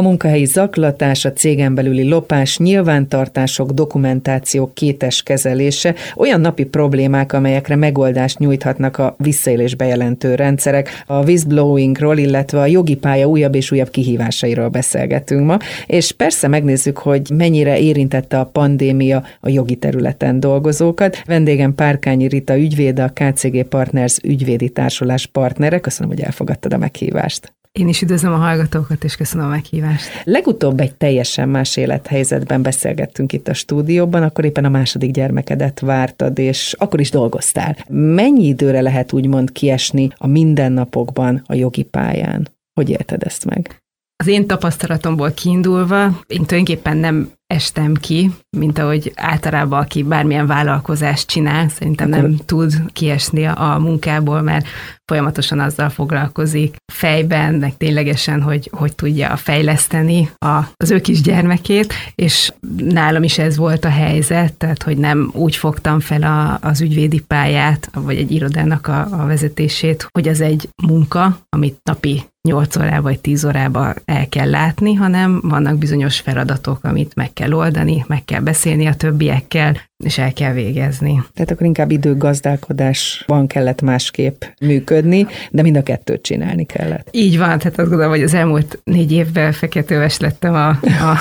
[0.00, 7.76] A munkahelyi zaklatás, a cégen belüli lopás, nyilvántartások, dokumentációk kétes kezelése, olyan napi problémák, amelyekre
[7.76, 13.90] megoldást nyújthatnak a visszaélés bejelentő rendszerek, a whistleblowingról, illetve a jogi pálya újabb és újabb
[13.90, 21.22] kihívásairól beszélgetünk ma, és persze megnézzük, hogy mennyire érintette a pandémia a jogi területen dolgozókat.
[21.26, 25.80] Vendégem Párkányi Rita ügyvéd, a KCG Partners ügyvédi társulás partnere.
[25.80, 27.52] Köszönöm, hogy elfogadtad a meghívást.
[27.78, 30.22] Én is üdvözlöm a hallgatókat, és köszönöm a meghívást.
[30.24, 36.38] Legutóbb egy teljesen más élethelyzetben beszélgettünk itt a stúdióban, akkor éppen a második gyermekedet vártad,
[36.38, 37.76] és akkor is dolgoztál.
[37.88, 42.48] Mennyi időre lehet úgymond kiesni a mindennapokban a jogi pályán?
[42.72, 43.82] Hogy élted ezt meg?
[44.20, 51.28] Az én tapasztalatomból kiindulva, én tulajdonképpen nem estem ki, mint ahogy általában aki bármilyen vállalkozást
[51.28, 54.66] csinál, szerintem nem tud kiesni a munkából, mert
[55.04, 61.94] folyamatosan azzal foglalkozik fejben, meg ténylegesen, hogy hogy tudja fejleszteni a, az ő kis gyermekét,
[62.14, 66.80] és nálam is ez volt a helyzet, tehát hogy nem úgy fogtam fel a, az
[66.80, 72.76] ügyvédi pályát, vagy egy irodának a, a vezetését, hogy az egy munka, amit napi 8
[72.76, 78.04] órába vagy 10 órába el kell látni, hanem vannak bizonyos feladatok, amit meg kell oldani,
[78.08, 81.22] meg kell beszélni a többiekkel, és el kell végezni.
[81.34, 87.08] Tehát akkor inkább időgazdálkodásban kellett másképp működni, de mind a kettőt csinálni kellett.
[87.10, 91.16] Így van, tehát azt gondolom, hogy az elmúlt négy évben feketőves lettem a, a,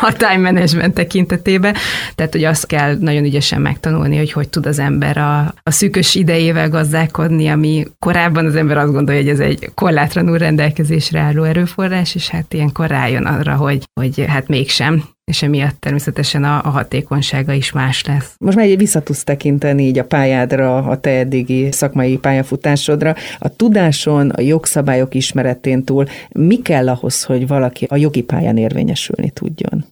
[0.00, 1.74] a time management tekintetében,
[2.14, 6.14] tehát hogy azt kell nagyon ügyesen megtanulni, hogy hogy tud az ember a, a szűkös
[6.14, 12.14] idejével gazdálkodni, ami korábban az ember azt gondolja, hogy ez egy korlátlanul rendelkezésre álló erőforrás,
[12.14, 17.52] és hát ilyenkor rájön arra, hogy, hogy hát mégsem és emiatt természetesen a, a hatékonysága
[17.52, 18.34] is más lesz.
[18.38, 23.14] Most már vissza tudsz tekinteni így a pályádra, a te eddigi szakmai pályafutásodra.
[23.38, 29.30] A tudáson, a jogszabályok ismeretén túl mi kell ahhoz, hogy valaki a jogi pályán érvényesülni
[29.30, 29.84] tudjon?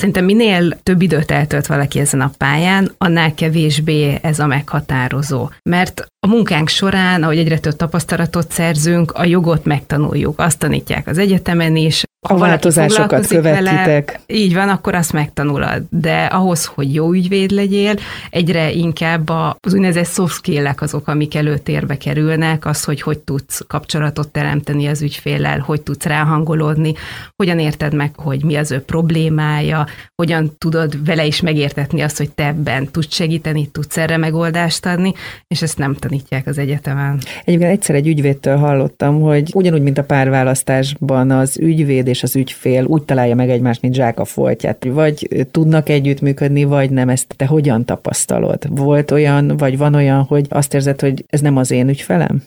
[0.00, 5.48] Szerintem minél több időt eltölt valaki ezen a pályán, annál kevésbé ez a meghatározó.
[5.62, 10.38] Mert a munkánk során, ahogy egyre több tapasztalatot szerzünk, a jogot megtanuljuk.
[10.40, 14.06] Azt tanítják az egyetemen is, a változásokat követitek.
[14.06, 15.82] Vele, így van, akkor azt megtanulod.
[15.90, 17.94] De ahhoz, hogy jó ügyvéd legyél,
[18.30, 19.28] egyre inkább
[19.60, 25.02] az úgynevezett soft skill azok, amik előtérbe kerülnek, az, hogy hogy tudsz kapcsolatot teremteni az
[25.02, 26.94] ügyféllel, hogy tudsz ráhangolódni,
[27.36, 32.30] hogyan érted meg, hogy mi az ő problémája, hogyan tudod vele is megértetni azt, hogy
[32.30, 35.12] te ebben tudsz segíteni, tudsz erre megoldást adni,
[35.48, 37.18] és ezt nem tanítják az egyetemen.
[37.44, 42.84] Egyébként egyszer egy ügyvédtől hallottam, hogy ugyanúgy, mint a párválasztásban az ügyvéd és az ügyfél
[42.84, 44.84] úgy találja meg egymást, mint zsák a foltját.
[44.84, 47.08] Vagy tudnak együttműködni, vagy nem.
[47.08, 48.78] Ezt te hogyan tapasztalod?
[48.78, 52.42] Volt olyan, vagy van olyan, hogy azt érzed, hogy ez nem az én ügyfelem?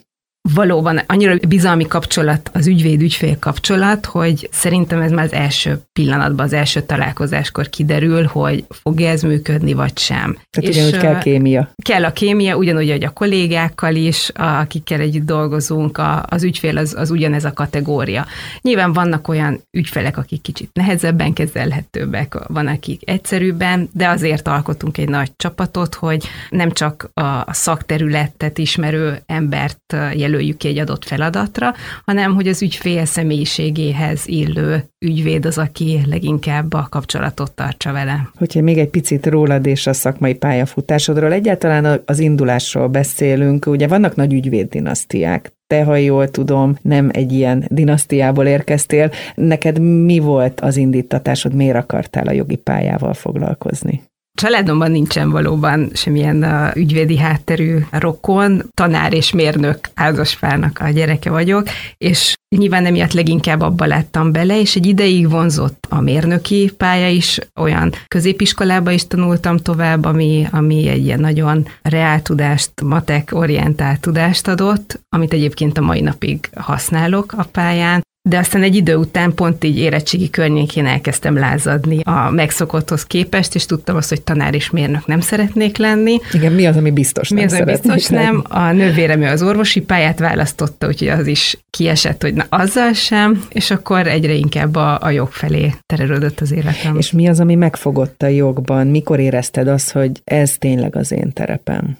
[0.53, 6.53] Valóban annyira bizalmi kapcsolat, az ügyvéd-ügyfél kapcsolat, hogy szerintem ez már az első pillanatban, az
[6.53, 10.37] első találkozáskor kiderül, hogy fog ez működni, vagy sem.
[10.49, 11.69] Tehát és ugyanúgy kell kémia.
[11.83, 16.95] Kell a kémia, ugyanúgy, hogy a kollégákkal is, akikkel együtt dolgozunk, a, az ügyfél az,
[16.97, 18.25] az ugyanez a kategória.
[18.61, 25.09] Nyilván vannak olyan ügyfelek, akik kicsit nehezebben kezelhetőbbek, van akik egyszerűbben, de azért alkotunk egy
[25.09, 31.73] nagy csapatot, hogy nem csak a szakterületet ismerő embert jelöljük, jelöljük ki egy adott feladatra,
[32.05, 38.29] hanem hogy az ügyfél személyiségéhez illő ügyvéd az, aki leginkább a kapcsolatot tartsa vele.
[38.37, 44.15] Hogyha még egy picit rólad és a szakmai pályafutásodról, egyáltalán az indulásról beszélünk, ugye vannak
[44.15, 49.11] nagy ügyvéddinasztiák, te, ha jól tudom, nem egy ilyen dinasztiából érkeztél.
[49.35, 54.01] Neked mi volt az indítatásod, miért akartál a jogi pályával foglalkozni?
[54.33, 61.67] Családomban nincsen valóban semmilyen uh, ügyvédi hátterű rokon, tanár és mérnök házaspárnak a gyereke vagyok,
[61.97, 67.39] és Nyilván emiatt leginkább abba lettem bele, és egy ideig vonzott a mérnöki pálya is,
[67.55, 74.47] olyan középiskolába is tanultam tovább, ami, ami egy ilyen nagyon reál tudást, matek orientált tudást
[74.47, 79.63] adott, amit egyébként a mai napig használok a pályán, de aztán egy idő után pont
[79.63, 85.05] így érettségi környékén elkezdtem lázadni a megszokotthoz képest, és tudtam azt, hogy tanár és mérnök
[85.05, 86.19] nem szeretnék lenni.
[86.31, 88.43] Igen, mi az, ami biztos mi nem az, ami biztos nem.
[88.49, 93.71] A nővérem az orvosi pályát választotta, úgyhogy az is kiesett, hogy na azzal sem, és
[93.71, 96.97] akkor egyre inkább a, a jog felé terelődött az életem.
[96.97, 98.87] És mi az, ami megfogott a jogban?
[98.87, 101.97] Mikor érezted azt, hogy ez tényleg az én terepem?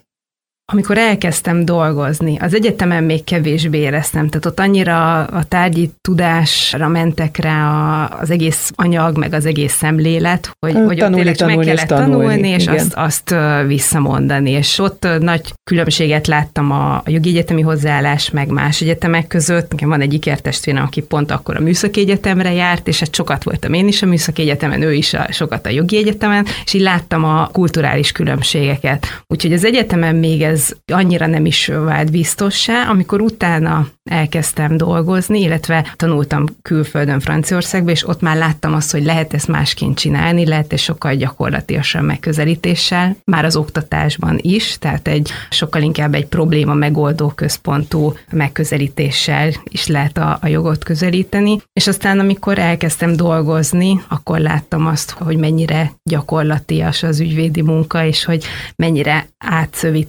[0.72, 7.38] Amikor elkezdtem dolgozni, az egyetemen még kevésbé éreztem, tehát ott annyira a tárgyi tudásra mentek
[7.38, 11.76] rá az egész anyag, meg az egész szemlélet, hogy, tanulni, hogy ott tényleg tanulni, meg
[11.76, 12.76] kellett tanulni, tanulni és igen.
[12.76, 13.36] azt, azt
[13.68, 14.52] visszamondani.
[14.52, 19.72] És ott nagy különbséget láttam a jogi egyetemi hozzáállás, meg más egyetemek között.
[19.72, 23.74] Nekem van egy ikertestvérem, aki pont akkor a műszaki egyetemre járt, és hát sokat voltam
[23.74, 27.24] én is a műszaki egyetemen, ő is a, sokat a jogi egyetemen, és így láttam
[27.24, 29.06] a kulturális különbségeket.
[29.28, 35.42] Úgyhogy az egyetemen még ez ez annyira nem is vált biztossá, amikor utána elkezdtem dolgozni,
[35.42, 40.74] illetve tanultam külföldön Franciaországban, és ott már láttam azt, hogy lehet ezt másként csinálni, lehet
[40.74, 47.28] ezt sokkal gyakorlatilasabb megközelítéssel, már az oktatásban is, tehát egy sokkal inkább egy probléma megoldó
[47.28, 51.62] központú megközelítéssel is lehet a, a jogot közelíteni.
[51.74, 58.26] És aztán, amikor elkezdtem dolgozni, akkor láttam azt, hogy mennyire gyakorlatias az ügyvédi munka, és
[58.26, 58.44] hogy
[58.76, 60.08] mennyire átszövi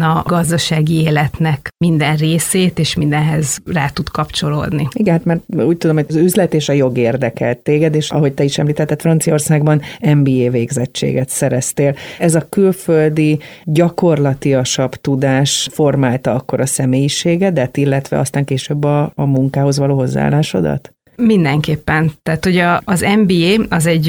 [0.00, 4.88] a gazdasági életnek minden részét, és mindenhez rá tud kapcsolódni.
[4.92, 8.32] Igen, hát mert úgy tudom, hogy az üzlet és a jog érdekelt téged, és ahogy
[8.32, 11.94] te is említetted, Franciaországban MBA végzettséget szereztél.
[12.18, 19.78] Ez a külföldi gyakorlatiasabb tudás formálta akkor a személyiségedet, illetve aztán később a, a munkához
[19.78, 20.94] való hozzáállásodat?
[21.16, 22.12] Mindenképpen.
[22.22, 24.08] Tehát ugye az MBA az egy,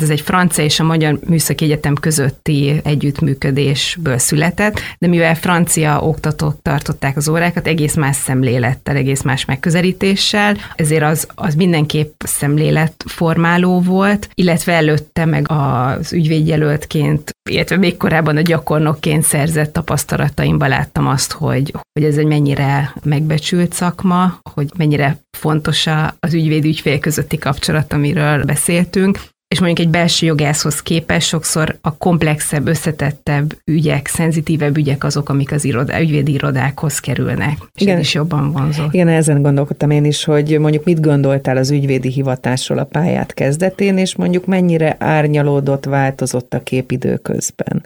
[0.00, 6.62] ez egy francia és a Magyar Műszaki Egyetem közötti együttműködésből született, de mivel francia oktatók
[6.62, 14.28] tartották az órákat, egész más szemlélettel, egész más megközelítéssel, ezért az, az mindenképp szemléletformáló volt,
[14.34, 21.74] illetve előtte meg az ügyvédjelöltként, illetve még korábban a gyakornokként szerzett tapasztalataimban láttam azt, hogy,
[21.92, 25.86] hogy ez egy mennyire megbecsült szakma, hogy mennyire fontos
[26.20, 29.18] az ügyvéd-ügyfél közötti kapcsolat, amiről beszéltünk,
[29.50, 35.52] és mondjuk egy belső jogászhoz képest sokszor a komplexebb, összetettebb ügyek, szenzitívebb ügyek azok, amik
[35.52, 37.94] az irodá, ügyvédi irodákhoz kerülnek, és Igen.
[37.94, 38.92] ez is jobban vonzott.
[38.92, 43.98] Igen, ezen gondolkodtam én is, hogy mondjuk mit gondoltál az ügyvédi hivatásról a pályát kezdetén,
[43.98, 47.82] és mondjuk mennyire árnyalódott, változott a kép időközben.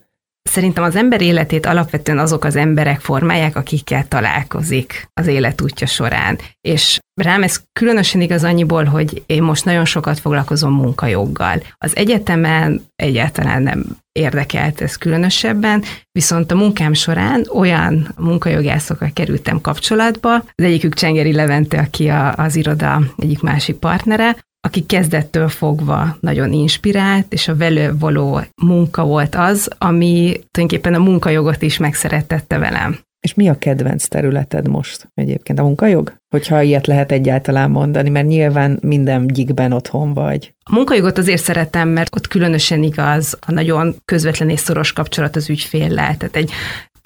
[0.50, 6.38] Szerintem az ember életét alapvetően azok az emberek formálják, akikkel találkozik az életútja során.
[6.60, 11.62] És rám ez különösen igaz annyiból, hogy én most nagyon sokat foglalkozom munkajoggal.
[11.78, 15.82] Az egyetemen egyáltalán nem érdekelt ez különösebben,
[16.12, 22.56] viszont a munkám során olyan munkajogászokkal kerültem kapcsolatba, az egyikük Csengeri Levente, aki a, az
[22.56, 29.34] iroda egyik másik partnere, aki kezdettől fogva nagyon inspirált, és a velő való munka volt
[29.34, 32.98] az, ami tulajdonképpen a munkajogot is megszerettette velem.
[33.20, 35.58] És mi a kedvenc területed most egyébként?
[35.58, 36.14] A munkajog?
[36.28, 40.54] Hogyha ilyet lehet egyáltalán mondani, mert nyilván minden gyikben otthon vagy.
[40.62, 45.50] A munkajogot azért szeretem, mert ott különösen igaz a nagyon közvetlen és szoros kapcsolat az
[45.50, 46.16] ügyféllel.
[46.16, 46.50] Tehát egy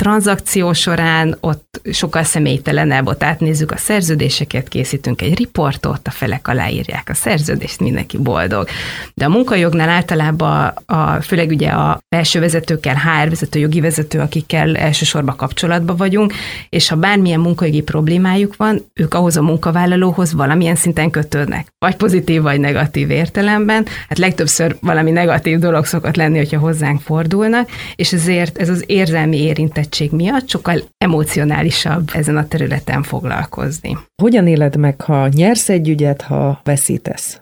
[0.03, 7.09] tranzakció során ott sokkal személytelenebb, ott átnézzük a szerződéseket, készítünk egy riportot, a felek aláírják
[7.09, 8.69] a szerződést, mindenki boldog.
[9.15, 14.77] De a munkajognál általában a, főleg ugye a belső vezetőkkel, HR vezető, jogi vezető, akikkel
[14.77, 16.33] elsősorban kapcsolatban vagyunk,
[16.69, 22.43] és ha bármilyen munkajogi problémájuk van, ők ahhoz a munkavállalóhoz valamilyen szinten kötődnek, vagy pozitív,
[22.43, 23.87] vagy negatív értelemben.
[24.09, 29.43] Hát legtöbbször valami negatív dolog szokott lenni, hogyha hozzánk fordulnak, és ezért ez az érzelmi
[29.43, 33.99] érintett érettség miatt sokkal emocionálisabb ezen a területen foglalkozni.
[34.23, 37.41] Hogyan éled meg, ha nyersz egy ügyet, ha veszítesz?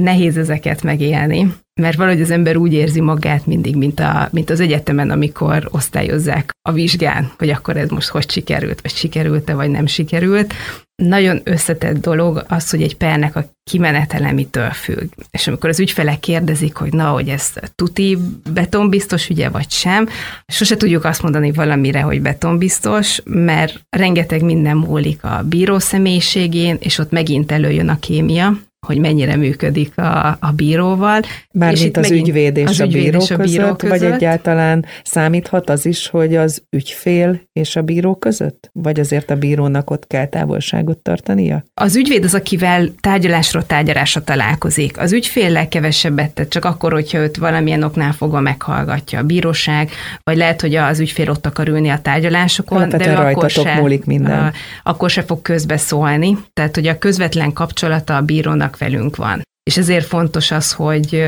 [0.00, 4.60] Nehéz ezeket megélni, mert valahogy az ember úgy érzi magát mindig, mint, a, mint az
[4.60, 9.86] egyetemen, amikor osztályozzák a vizsgán, hogy akkor ez most hogy sikerült, vagy sikerült-e, vagy nem
[9.86, 10.54] sikerült
[11.00, 15.08] nagyon összetett dolog az, hogy egy pernek a kimenetele mitől függ.
[15.30, 18.18] És amikor az ügyfelek kérdezik, hogy na, hogy ez tuti
[18.52, 20.08] betonbiztos ügye, vagy sem,
[20.46, 26.98] sose tudjuk azt mondani valamire, hogy betonbiztos, mert rengeteg minden múlik a bíró személyiségén, és
[26.98, 31.20] ott megint előjön a kémia, hogy mennyire működik a, a bíróval.
[31.52, 35.70] Bármint az ügyvéd és, az a, bíró és a bíró között, között, vagy egyáltalán számíthat
[35.70, 38.70] az is, hogy az ügyfél és a bíró között?
[38.72, 41.64] Vagy azért a bírónak ott kell távolságot tartania?
[41.74, 44.98] Az ügyvéd az, akivel tárgyalásról tárgyalásra találkozik.
[44.98, 49.90] Az ügyféllel kevesebbet tett, csak akkor, hogyha őt valamilyen oknál fogva meghallgatja a bíróság,
[50.22, 54.04] vagy lehet, hogy az ügyfél ott akar ülni a tárgyalásokon, de ő akkor se, múlik
[54.04, 54.38] minden.
[54.38, 56.38] A, akkor se fog közbeszólni.
[56.52, 59.42] Tehát, hogy a közvetlen kapcsolata a bírónak velünk van.
[59.62, 61.22] és ezért fontos az, hogy,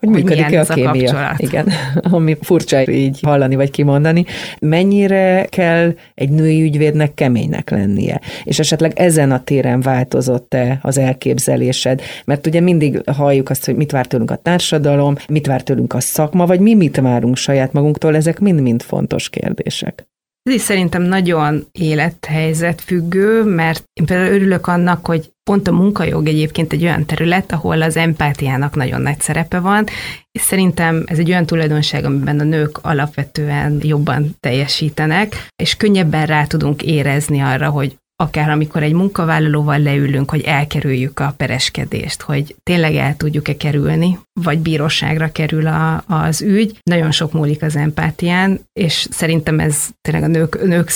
[0.00, 1.28] hogy működik-e a kémia.
[1.28, 1.68] A Igen,
[2.10, 4.24] ami furcsa így hallani vagy kimondani.
[4.60, 8.20] Mennyire kell egy női ügyvédnek keménynek lennie?
[8.44, 12.02] És esetleg ezen a téren változott-e az elképzelésed?
[12.24, 16.00] Mert ugye mindig halljuk azt, hogy mit vár tőlünk a társadalom, mit vár tőlünk a
[16.00, 20.06] szakma, vagy mi mit várunk saját magunktól, ezek mind-mind fontos kérdések.
[20.42, 26.26] Ez is szerintem nagyon élethelyzet függő, mert én például örülök annak, hogy pont a munkajog
[26.26, 29.86] egyébként egy olyan terület, ahol az empátiának nagyon nagy szerepe van,
[30.32, 36.44] és szerintem ez egy olyan tulajdonság, amiben a nők alapvetően jobban teljesítenek, és könnyebben rá
[36.44, 42.94] tudunk érezni arra, hogy akár amikor egy munkavállalóval leülünk, hogy elkerüljük a pereskedést, hogy tényleg
[42.94, 46.78] el tudjuk-e kerülni, vagy bíróságra kerül a, az ügy.
[46.82, 50.90] Nagyon sok múlik az empátián, és szerintem ez tényleg a nők, nők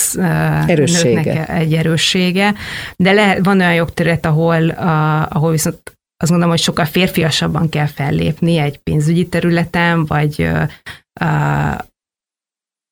[0.67, 1.13] erőssége.
[1.13, 2.53] nőknek egy erőssége.
[2.95, 5.81] De le, van olyan jogterület, ahol, a, ahol viszont
[6.17, 10.49] azt gondolom, hogy sokkal férfiasabban kell fellépni egy pénzügyi területen, vagy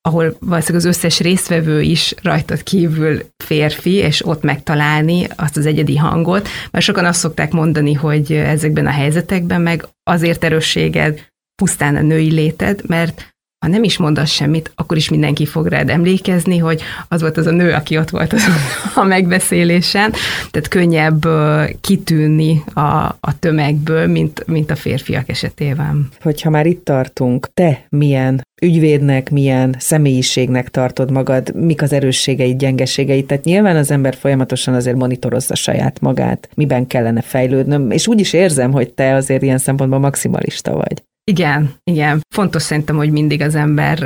[0.02, 5.96] ahol valószínűleg az összes résztvevő is rajtad kívül férfi, és ott megtalálni azt az egyedi
[5.96, 12.00] hangot, mert sokan azt szokták mondani, hogy ezekben a helyzetekben meg azért erősséged pusztán a
[12.00, 13.31] női léted, mert
[13.62, 17.46] ha nem is mondasz semmit, akkor is mindenki fog rád emlékezni, hogy az volt az
[17.46, 18.42] a nő, aki ott volt az
[18.94, 20.12] a megbeszélésen,
[20.50, 21.26] tehát könnyebb
[21.80, 22.80] kitűnni a,
[23.20, 26.08] a tömegből, mint, mint a férfiak esetében.
[26.20, 33.26] Hogyha már itt tartunk, te milyen ügyvédnek, milyen személyiségnek tartod magad, mik az erősségeid, gyengeségeid,
[33.26, 38.32] tehát nyilván az ember folyamatosan azért monitorozza saját magát, miben kellene fejlődnöm, és úgy is
[38.32, 41.02] érzem, hogy te azért ilyen szempontból maximalista vagy.
[41.24, 42.20] Igen, igen.
[42.34, 44.02] Fontos szerintem, hogy mindig az ember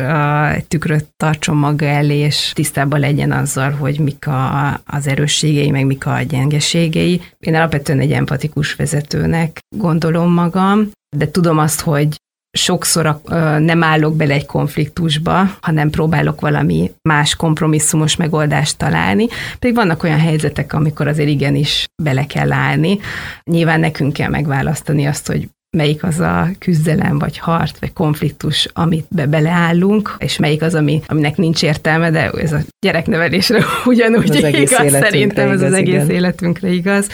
[0.54, 5.86] egy tükröt tartson maga elé, és tisztában legyen azzal, hogy mik a, az erősségei, meg
[5.86, 7.20] mik a gyengeségei.
[7.38, 12.16] Én alapvetően egy empatikus vezetőnek gondolom magam, de tudom azt, hogy
[12.58, 13.20] sokszor
[13.58, 19.26] nem állok bele egy konfliktusba, hanem próbálok valami más kompromisszumos megoldást találni.
[19.58, 22.98] Pedig vannak olyan helyzetek, amikor azért igenis bele kell állni.
[23.44, 29.06] Nyilván nekünk kell megválasztani azt, hogy melyik az a küzdelem, vagy harc, vagy konfliktus, amit
[29.08, 34.54] be beleállunk, és melyik az, ami, aminek nincs értelme, de ez a gyereknevelésre ugyanúgy az
[34.54, 36.10] igaz, szerintem ez az egész igen.
[36.10, 37.08] életünkre igaz.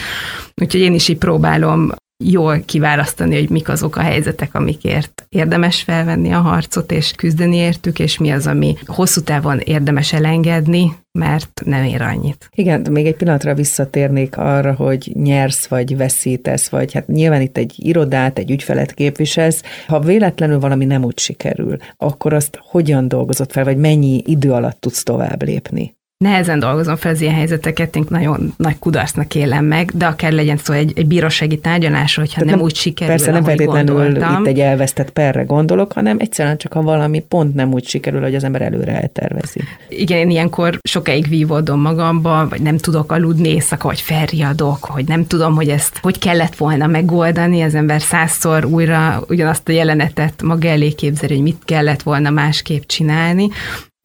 [0.61, 1.91] Úgyhogy én is így próbálom
[2.31, 7.99] jól kiválasztani, hogy mik azok a helyzetek, amikért érdemes felvenni a harcot és küzdeni értük,
[7.99, 12.49] és mi az, ami hosszú távon érdemes elengedni, mert nem ér annyit.
[12.55, 17.73] Igen, még egy pillanatra visszatérnék arra, hogy nyersz vagy veszítesz, vagy hát nyilván itt egy
[17.77, 19.61] irodát, egy ügyfelet képviselsz.
[19.87, 24.79] Ha véletlenül valami nem úgy sikerül, akkor azt hogyan dolgozott fel, vagy mennyi idő alatt
[24.81, 25.95] tudsz tovább lépni?
[26.23, 30.57] Nehezen dolgozom fel az ilyen helyzeteket, én nagyon nagy kudarcnak élem meg, de akár legyen
[30.57, 34.41] szó egy, egy bírósági tárgyalás, hogyha nem, nem úgy sikerül, Persze nem feltétlenül gondoltam.
[34.41, 38.35] itt egy elvesztett perre gondolok, hanem egyszerűen csak ha valami pont nem úgy sikerül, hogy
[38.35, 39.59] az ember előre eltervezi.
[39.89, 45.27] Igen, én ilyenkor sokáig vívódom magamba, vagy nem tudok aludni éjszaka, vagy felriadok, hogy nem
[45.27, 50.67] tudom, hogy ezt hogy kellett volna megoldani, az ember százszor újra ugyanazt a jelenetet maga
[50.67, 53.49] elé képzeli, hogy mit kellett volna másképp csinálni,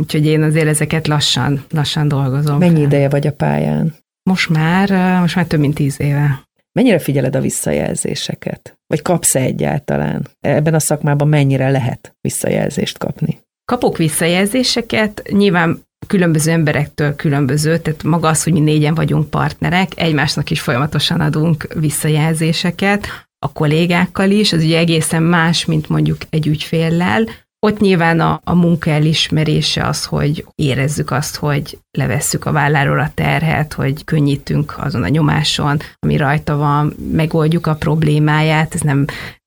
[0.03, 2.59] Úgyhogy én azért ezeket lassan, lassan dolgozom.
[2.59, 3.95] Mennyi ideje vagy a pályán?
[4.23, 6.43] Most már, most már több mint tíz éve.
[6.73, 8.79] Mennyire figyeled a visszajelzéseket?
[8.87, 10.29] Vagy kapsz-e egyáltalán?
[10.41, 13.39] Ebben a szakmában mennyire lehet visszajelzést kapni?
[13.65, 20.51] Kapok visszajelzéseket, nyilván különböző emberektől különböző, tehát maga az, hogy mi négyen vagyunk partnerek, egymásnak
[20.51, 23.07] is folyamatosan adunk visszajelzéseket,
[23.39, 27.29] a kollégákkal is, az ugye egészen más, mint mondjuk egy ügyféllel,
[27.61, 33.11] ott nyilván a, a munka elismerése az, hogy érezzük azt, hogy levesszük a válláról a
[33.15, 39.05] terhet, hogy könnyítünk azon a nyomáson, ami rajta van, megoldjuk a problémáját, ez nem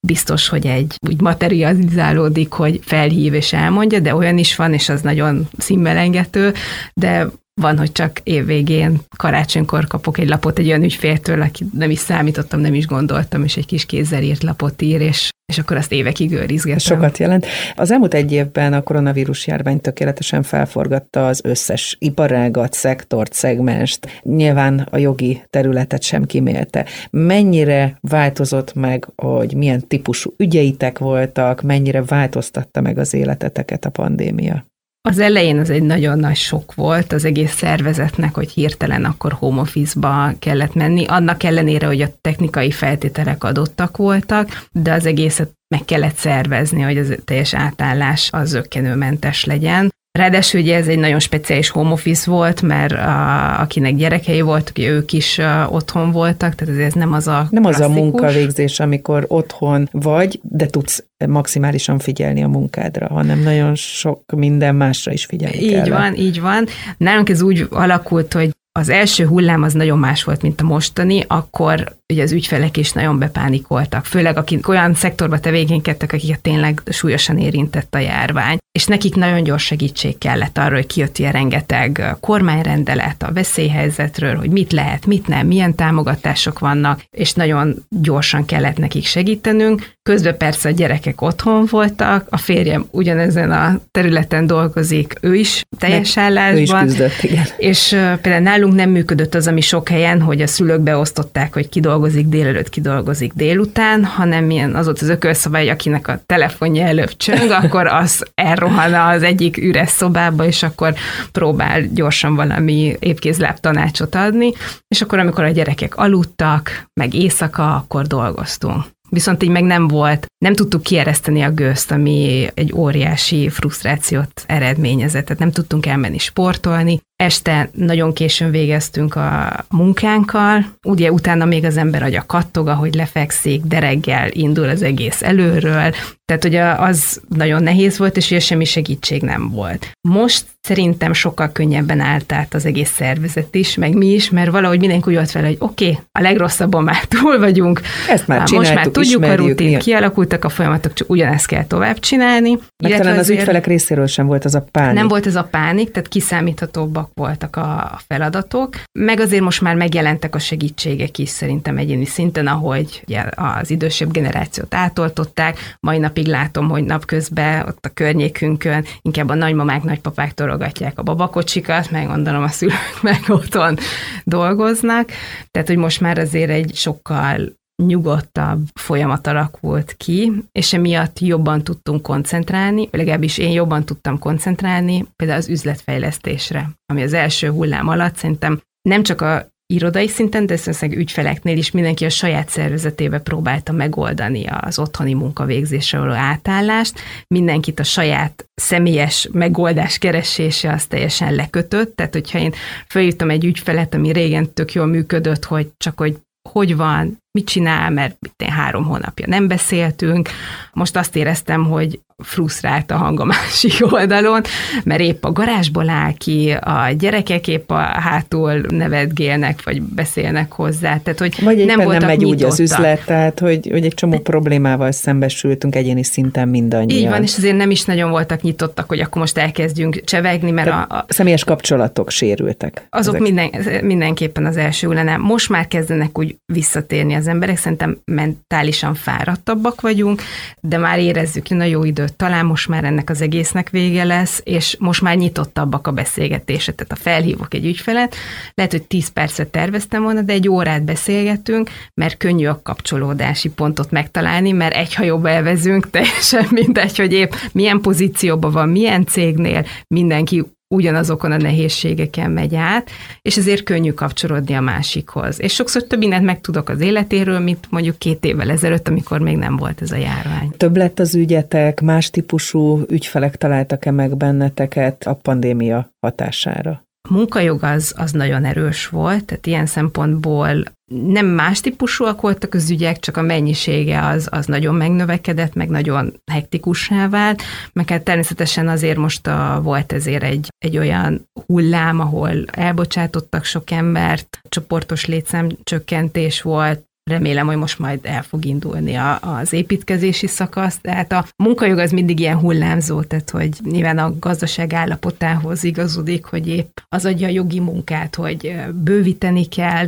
[0.08, 5.02] biztos, hogy egy úgy materializálódik, hogy felhív és elmondja, de olyan is van, és az
[5.02, 6.54] nagyon színmelengető,
[6.94, 7.28] de
[7.62, 12.60] van, hogy csak évvégén, karácsonykor kapok egy lapot egy olyan ügyféltől, aki nem is számítottam,
[12.60, 16.32] nem is gondoltam, és egy kis kézzel írt lapot ír, és és akkor azt évekig
[16.32, 16.78] őrizgetem.
[16.78, 17.46] Sokat jelent.
[17.76, 24.22] Az elmúlt egy évben a koronavírus járvány tökéletesen felforgatta az összes iparágat, szektort, szegmenst.
[24.22, 26.86] Nyilván a jogi területet sem kimélte.
[27.10, 34.71] Mennyire változott meg, hogy milyen típusú ügyeitek voltak, mennyire változtatta meg az életeteket a pandémia?
[35.10, 39.62] Az elején az egy nagyon nagy sok volt az egész szervezetnek, hogy hirtelen akkor home
[39.62, 45.86] office-ba kellett menni, annak ellenére, hogy a technikai feltételek adottak voltak, de az egészet meg
[45.86, 49.94] kellett szervezni, hogy az teljes átállás az zöggenőmentes legyen.
[50.20, 55.14] Ráadásul ugye ez egy nagyon speciális home office volt, mert a, akinek gyerekei voltak, ők
[55.14, 57.86] is a, otthon voltak, tehát ez nem az a Nem klasszikus.
[57.90, 64.24] az a munkavégzés, amikor otthon vagy, de tudsz maximálisan figyelni a munkádra, hanem nagyon sok
[64.36, 65.90] minden másra is figyelni Így kell.
[65.98, 66.66] van, így van.
[66.98, 71.24] Nálunk ez úgy alakult, hogy az első hullám az nagyon más volt, mint a mostani,
[71.28, 77.38] akkor ugye az ügyfelek is nagyon bepánikoltak, főleg akik olyan szektorba tevékenykedtek, akiket tényleg súlyosan
[77.38, 78.58] érintett a járvány.
[78.72, 84.50] És nekik nagyon gyors segítség kellett arra, hogy kijött ilyen rengeteg kormányrendelet a veszélyhelyzetről, hogy
[84.50, 89.92] mit lehet, mit nem, milyen támogatások vannak, és nagyon gyorsan kellett nekik segítenünk.
[90.04, 96.16] Közben persze a gyerekek otthon voltak, a férjem ugyanezen a területen dolgozik, ő is teljes
[96.16, 96.58] Meg állásban.
[96.58, 97.46] Ő is küzdött, igen.
[97.58, 97.88] És
[98.22, 102.28] például nálunk nem működött az, ami sok helyen, hogy a szülők beosztották, hogy ki dolgozik
[102.28, 107.52] délelőtt, ki dolgozik délután, hanem milyen az ott az ökölszabály, akinek a telefonja előbb csöng,
[107.64, 110.94] akkor az elrohan az egyik üres szobába, és akkor
[111.32, 114.52] próbál gyorsan valami épkézláb tanácsot adni,
[114.88, 118.84] és akkor amikor a gyerekek aludtak, meg éjszaka, akkor dolgoztunk.
[119.14, 125.26] Viszont így meg nem volt, nem tudtuk kiereszteni a gőzt, ami egy óriási frusztrációt eredményezett,
[125.26, 131.78] tehát nem tudtunk elmenni sportolni, este nagyon későn végeztünk a munkánkkal, ugye utána még az
[131.78, 135.94] ember agya kattog, ahogy lefekszik, de reggel indul az egész előről,
[136.26, 139.92] tehát ugye az nagyon nehéz volt, és ugye semmi segítség nem volt.
[140.10, 144.80] Most szerintem sokkal könnyebben állt át az egész szervezet is, meg mi is, mert valahogy
[144.80, 148.74] mindenki úgy volt vele, hogy oké, okay, a legrosszabban már túl vagyunk, Ezt már most
[148.74, 152.58] már tudjuk a rutin, kialakultak a folyamatok, csak ugyanezt kell tovább csinálni.
[152.84, 154.96] Meg talán az ügyfelek részéről sem volt az a pánik.
[154.96, 160.36] Nem volt ez a pánik, tehát kiszámíthatóbbak voltak a feladatok, meg azért most már megjelentek
[160.36, 166.70] a segítségek is szerintem egyéni szinten, ahogy ugye az idősebb generációt átoltották, mai napig látom,
[166.70, 172.48] hogy napközben ott a környékünkön inkább a nagymamák, nagypapák torogatják a babakocsikat, meg gondolom a
[172.48, 173.78] szülők meg otthon
[174.24, 175.10] dolgoznak,
[175.52, 182.02] tehát hogy most már azért egy sokkal nyugodtabb folyamat alakult ki, és emiatt jobban tudtunk
[182.02, 188.62] koncentrálni, legalábbis én jobban tudtam koncentrálni például az üzletfejlesztésre, ami az első hullám alatt szerintem
[188.82, 194.46] nem csak a irodai szinten, de szerintem ügyfeleknél is mindenki a saját szervezetébe próbálta megoldani
[194.46, 197.00] az otthoni munkavégzésre való átállást.
[197.28, 202.54] Mindenkit a saját személyes megoldás keresése az teljesen lekötött, tehát hogyha én
[202.88, 206.18] feljutom egy ügyfelet, ami régen tök jól működött, hogy csak hogy
[206.50, 210.30] hogy van, mit csinál, mert itt három hónapja nem beszéltünk.
[210.74, 214.42] Most azt éreztem, hogy frusztrált a hang a másik oldalon,
[214.84, 220.98] mert épp a garázsból áll ki, a gyerekek épp a hátul nevetgélnek, vagy beszélnek hozzá.
[220.98, 224.92] Tehát, hogy vagy nem, nem megy úgy az üzlet, tehát hogy, hogy egy csomó problémával
[224.92, 227.00] szembesültünk egyéni szinten mindannyian.
[227.00, 230.70] Így van, és azért nem is nagyon voltak nyitottak, hogy akkor most elkezdjünk csevegni, mert
[230.70, 232.88] a, a személyes kapcsolatok sérültek.
[232.90, 233.50] Azok minden,
[233.82, 235.18] mindenképpen az első lenne.
[235.18, 240.22] Most már kezdenek úgy visszatérni az emberek, szerintem mentálisan fáradtabbak vagyunk,
[240.60, 244.42] de már érezzük, hogy na jó időt talán most már ennek az egésznek vége lesz,
[244.44, 248.16] és most már nyitottabbak a beszélgetések, tehát a felhívok egy ügyfelet,
[248.54, 253.92] lehet, hogy 10 percet terveztem volna, de egy órát beszélgetünk, mert könnyű a kapcsolódási pontot
[253.92, 260.44] megtalálni, mert egy hajóba elvezünk, teljesen mindegy, hogy épp milyen pozícióban van, milyen cégnél, mindenki
[260.72, 262.90] ugyanazokon a nehézségeken megy át,
[263.22, 265.42] és ezért könnyű kapcsolódni a másikhoz.
[265.42, 269.58] És sokszor több mindent megtudok az életéről, mint mondjuk két évvel ezelőtt, amikor még nem
[269.58, 270.52] volt ez a járvány.
[270.58, 276.84] Több lett az ügyetek, más típusú ügyfelek találtak-e meg benneteket a pandémia hatására?
[277.10, 282.70] A munkajog az, az nagyon erős volt, tehát ilyen szempontból nem más típusúak voltak az
[282.70, 287.42] ügyek, csak a mennyisége az, az nagyon megnövekedett, meg nagyon hektikussá vált,
[287.74, 293.72] meg hát természetesen azért most a, volt ezért egy, egy olyan hullám, ahol elbocsátottak sok
[293.72, 300.80] embert, csoportos létszámcsökkentés volt, remélem, hogy most majd el fog indulni a, az építkezési szakasz.
[300.82, 306.48] Tehát a munkajog az mindig ilyen hullámzó, tehát hogy nyilván a gazdaság állapotához igazodik, hogy
[306.48, 309.86] épp az adja a jogi munkát, hogy bővíteni kell,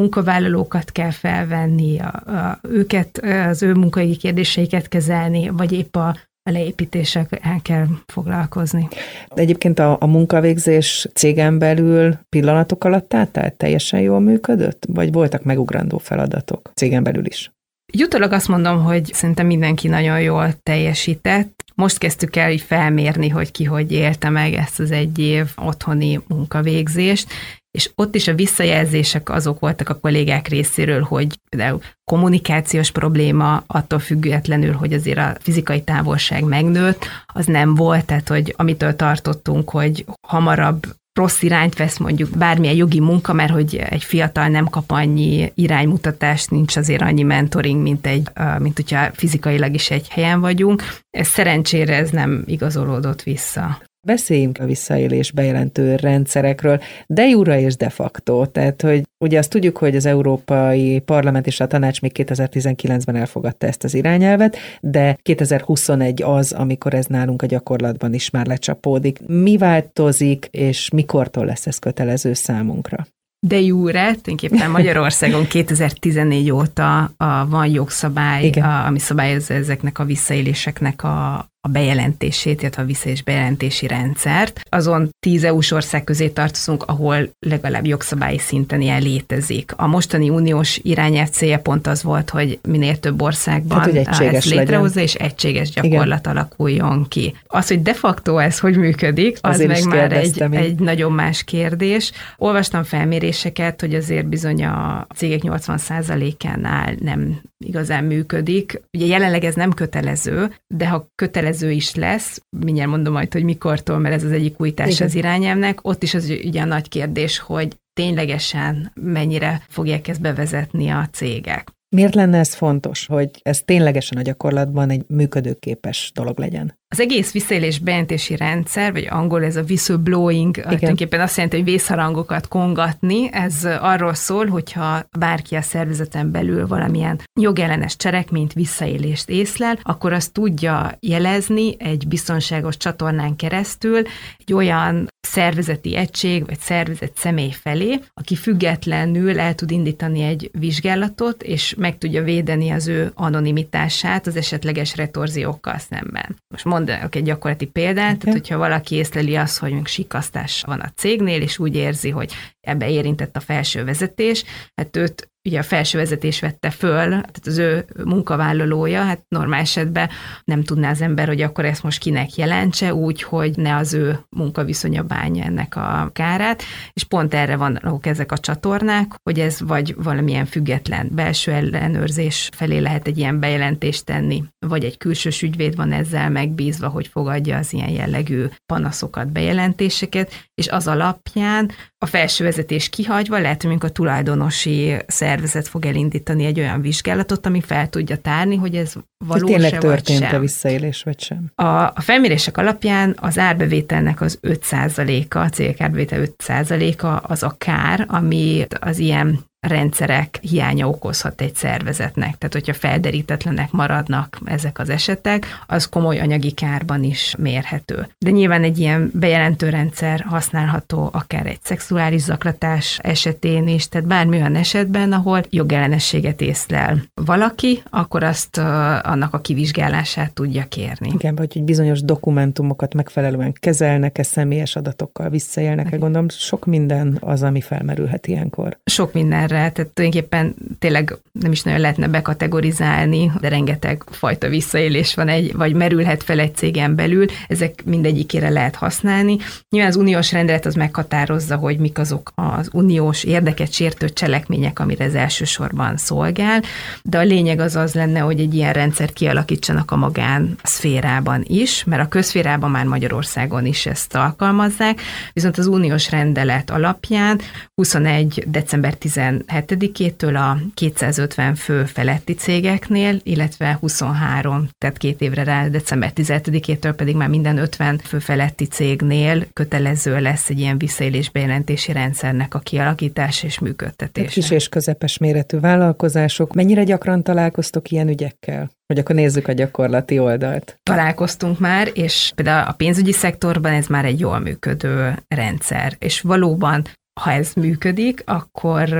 [0.00, 6.50] munkavállalókat kell felvenni, a, a, őket, az ő munkai kérdéseiket kezelni, vagy épp a, a
[6.50, 7.28] leépítéssel
[7.62, 8.88] kell foglalkozni.
[9.34, 14.84] De egyébként a, a munkavégzés cégen belül pillanatok alatt át, tehát teljesen jól működött?
[14.88, 17.52] Vagy voltak megugrandó feladatok cégen belül is?
[17.92, 21.64] Jutólag azt mondom, hogy szerintem mindenki nagyon jól teljesített.
[21.74, 26.20] Most kezdtük el így felmérni, hogy ki hogy élte meg ezt az egy év otthoni
[26.28, 27.28] munkavégzést,
[27.74, 33.98] és ott is a visszajelzések azok voltak a kollégák részéről, hogy például kommunikációs probléma attól
[33.98, 40.04] függetlenül, hogy azért a fizikai távolság megnőtt, az nem volt, tehát hogy amitől tartottunk, hogy
[40.28, 40.86] hamarabb
[41.18, 46.50] rossz irányt vesz mondjuk bármilyen jogi munka, mert hogy egy fiatal nem kap annyi iránymutatást,
[46.50, 50.82] nincs azért annyi mentoring, mint, egy, mint hogyha fizikailag is egy helyen vagyunk.
[51.10, 53.78] Ez szerencsére ez nem igazolódott vissza.
[54.04, 58.46] Beszéljünk a visszaélés bejelentő rendszerekről, de jura és de facto.
[58.46, 63.66] Tehát, hogy ugye azt tudjuk, hogy az Európai Parlament és a Tanács még 2019-ben elfogadta
[63.66, 69.20] ezt az irányelvet, de 2021 az, amikor ez nálunk a gyakorlatban is már lecsapódik.
[69.26, 73.06] Mi változik, és mikortól lesz ez kötelező számunkra?
[73.46, 81.02] De jure, tulajdonképpen Magyarországon 2014 óta a, van jogszabály, a, ami szabályozza ezeknek a visszaéléseknek
[81.02, 84.60] a, a bejelentését, illetve a vissza- és bejelentési rendszert.
[84.68, 89.72] Azon tíz EU-s ország közé tartozunk, ahol legalább jogszabályi szinten ilyen létezik.
[89.76, 95.00] A mostani uniós irányelv célja pont az volt, hogy minél több országban hát, ezt létrehozza,
[95.00, 96.36] és egységes gyakorlat Igen.
[96.36, 97.36] alakuljon ki.
[97.46, 101.44] Az, hogy de facto ez hogy működik, az azért meg már egy, egy nagyon más
[101.44, 102.12] kérdés.
[102.36, 108.82] Olvastam felméréseket, hogy azért bizony a cégek 80%-ánál nem igazán működik.
[108.92, 113.98] Ugye jelenleg ez nem kötelező, de ha kötelező is lesz, mindjárt mondom majd, hogy mikortól,
[113.98, 115.06] mert ez az egyik újítás Igen.
[115.06, 120.88] az irányelvnek, ott is az ugye a nagy kérdés, hogy ténylegesen mennyire fogják ezt bevezetni
[120.88, 121.72] a cégek.
[121.94, 126.78] Miért lenne ez fontos, hogy ez ténylegesen a gyakorlatban egy működőképes dolog legyen?
[126.94, 130.68] Az egész visszaélés bejelentési rendszer, vagy angol ez a whistleblowing, Igen.
[130.68, 137.20] tulajdonképpen azt jelenti, hogy vészharangokat kongatni, ez arról szól, hogyha bárki a szervezeten belül valamilyen
[137.40, 144.02] jogellenes cselekményt, visszaélést észlel, akkor azt tudja jelezni egy biztonságos csatornán keresztül
[144.38, 151.42] egy olyan szervezeti egység, vagy szervezet személy felé, aki függetlenül el tud indítani egy vizsgálatot,
[151.42, 156.36] és meg tudja védeni az ő anonimitását az esetleges retorziókkal szemben.
[156.48, 158.18] Most mondanak egy gyakorlati példát, okay.
[158.18, 162.32] tehát hogyha valaki észleli azt, hogy még sikasztás van a cégnél, és úgy érzi, hogy
[162.60, 164.44] ebbe érintett a felső vezetés,
[164.74, 170.08] hát őt ugye a felső vezetés vette föl, tehát az ő munkavállalója, hát normál esetben
[170.44, 174.18] nem tudná az ember, hogy akkor ezt most kinek jelentse, úgy, hogy ne az ő
[174.30, 179.94] munkaviszonya bánja ennek a kárát, és pont erre vannak ezek a csatornák, hogy ez vagy
[179.98, 185.92] valamilyen független belső ellenőrzés felé lehet egy ilyen bejelentést tenni, vagy egy külsős ügyvéd van
[185.92, 192.88] ezzel megbízva, hogy fogadja az ilyen jellegű panaszokat, bejelentéseket, és az alapján a felső vezetés
[192.88, 194.96] kihagyva lehet, hogy a tulajdonosi
[195.34, 198.92] szervezet fog elindítani egy olyan vizsgálatot, ami fel tudja tárni, hogy ez
[199.24, 201.50] valós tényleg történt a visszaélés, vagy sem?
[201.54, 208.04] A, a felmérések alapján az árbevételnek az 5%-a, a cégek árbevétel 5%-a az a kár,
[208.08, 212.38] ami az ilyen rendszerek hiánya okozhat egy szervezetnek.
[212.38, 218.08] Tehát, hogyha felderítetlenek maradnak ezek az esetek, az komoly anyagi kárban is mérhető.
[218.18, 224.36] De nyilván egy ilyen bejelentő rendszer használható akár egy szexuális zaklatás esetén is, tehát bármi
[224.36, 228.58] olyan esetben, ahol jogellenességet észlel valaki, akkor azt
[229.02, 231.10] annak a kivizsgálását tudja kérni.
[231.14, 237.60] Igen, vagy hogy bizonyos dokumentumokat megfelelően kezelnek-e, személyes adatokkal visszaélnek-e, gondolom, sok minden az, ami
[237.60, 238.78] felmerülhet ilyenkor.
[238.84, 245.14] Sok mindenre erre, tehát tulajdonképpen tényleg nem is nagyon lehetne bekategorizálni, de rengeteg fajta visszaélés
[245.14, 249.36] van, egy, vagy merülhet fel egy cégen belül, ezek mindegyikére lehet használni.
[249.70, 255.04] Nyilván az uniós rendelet az meghatározza, hogy mik azok az uniós érdeket sértő cselekmények, amire
[255.04, 256.62] ez elsősorban szolgál,
[257.02, 261.84] de a lényeg az az lenne, hogy egy ilyen rendszert kialakítsanak a magán szférában is,
[261.84, 265.00] mert a közszférában már Magyarországon is ezt alkalmazzák,
[265.32, 267.40] viszont az uniós rendelet alapján
[267.74, 268.44] 21.
[268.46, 276.12] december 10 17-től a 250 fő feletti cégeknél, illetve 23, tehát két évre rá, december
[276.14, 282.54] 17-től pedig már minden 50 fő feletti cégnél kötelező lesz egy ilyen visszaélés bejelentési rendszernek
[282.54, 284.28] a kialakítás és működtetése.
[284.28, 286.54] Kis és közepes méretű vállalkozások.
[286.54, 288.70] Mennyire gyakran találkoztok ilyen ügyekkel?
[288.86, 290.78] Hogy akkor nézzük a gyakorlati oldalt.
[290.82, 296.84] Találkoztunk már, és például a pénzügyi szektorban ez már egy jól működő rendszer, és valóban
[297.20, 298.92] ha ez működik, akkor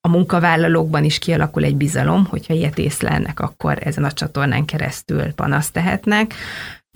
[0.00, 5.72] a munkavállalókban is kialakul egy bizalom, hogyha ilyet észlelnek, akkor ezen a csatornán keresztül panaszt
[5.72, 6.34] tehetnek.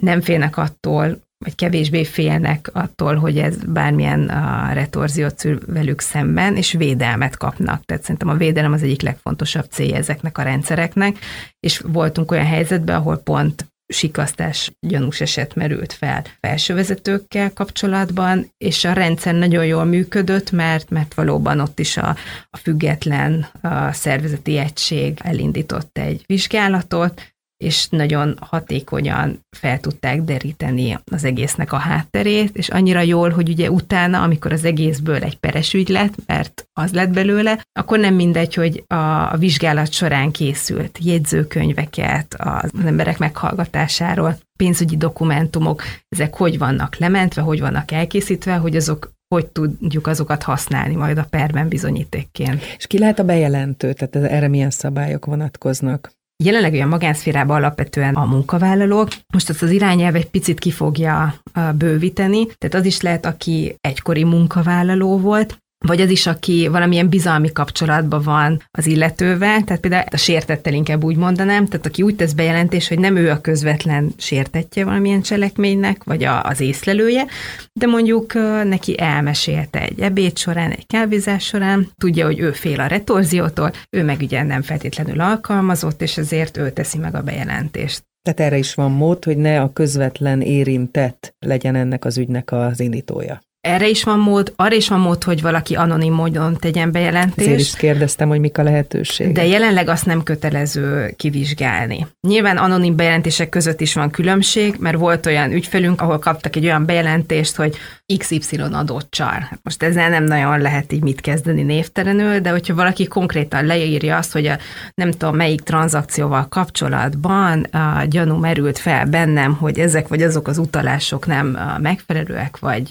[0.02, 6.56] Nem félnek attól, vagy kevésbé félnek attól, hogy ez bármilyen a retorziót szül velük szemben,
[6.56, 7.84] és védelmet kapnak.
[7.84, 11.16] Tehát szerintem a védelem az egyik legfontosabb célja ezeknek a rendszereknek,
[11.60, 18.92] és voltunk olyan helyzetben, ahol pont sikasztás gyanús eset merült fel felsővezetőkkel kapcsolatban, és a
[18.92, 22.16] rendszer nagyon jól működött, mert, mert valóban ott is a,
[22.50, 31.24] a független a szervezeti egység elindított egy vizsgálatot, és nagyon hatékonyan fel tudták deríteni az
[31.24, 35.88] egésznek a hátterét, és annyira jól, hogy ugye utána, amikor az egészből egy peres ügy
[35.88, 42.70] lett, mert az lett belőle, akkor nem mindegy, hogy a, vizsgálat során készült jegyzőkönyveket az
[42.84, 50.06] emberek meghallgatásáról, pénzügyi dokumentumok, ezek hogy vannak lementve, hogy vannak elkészítve, hogy azok hogy tudjuk
[50.06, 52.62] azokat használni majd a perben bizonyítékként.
[52.76, 56.10] És ki lehet a bejelentő, tehát erre milyen szabályok vonatkoznak?
[56.44, 59.08] Jelenleg olyan magánszférában alapvetően a munkavállalók.
[59.32, 61.34] Most azt az irányelv egy picit ki fogja
[61.74, 67.52] bővíteni, tehát az is lehet, aki egykori munkavállaló volt, vagy az is, aki valamilyen bizalmi
[67.52, 72.32] kapcsolatban van az illetővel, tehát például a sértettel inkább úgy mondanám, tehát aki úgy tesz
[72.32, 77.26] bejelentés, hogy nem ő a közvetlen sértetje valamilyen cselekménynek, vagy a, az észlelője,
[77.72, 82.86] de mondjuk neki elmesélte egy ebéd során, egy kávézás során, tudja, hogy ő fél a
[82.86, 88.06] retorziótól, ő meg ugye nem feltétlenül alkalmazott, és ezért ő teszi meg a bejelentést.
[88.22, 92.80] Tehát erre is van mód, hogy ne a közvetlen érintett legyen ennek az ügynek az
[92.80, 93.40] indítója.
[93.60, 97.38] Erre is van mód, arra is van mód, hogy valaki anonim módon tegyen bejelentést.
[97.38, 99.32] Ezért is kérdeztem, hogy mik a lehetőség.
[99.32, 102.06] De jelenleg azt nem kötelező kivizsgálni.
[102.28, 106.84] Nyilván anonim bejelentések között is van különbség, mert volt olyan ügyfelünk, ahol kaptak egy olyan
[106.84, 107.76] bejelentést, hogy
[108.18, 109.28] XY adott csar.
[109.28, 114.16] Hát most ezzel nem nagyon lehet így mit kezdeni névtelenül, de hogyha valaki konkrétan leírja
[114.16, 114.58] azt, hogy a
[114.94, 120.58] nem tudom melyik tranzakcióval kapcsolatban a gyanú merült fel bennem, hogy ezek vagy azok az
[120.58, 122.90] utalások nem megfelelőek, vagy